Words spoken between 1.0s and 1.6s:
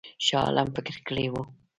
کړی وو.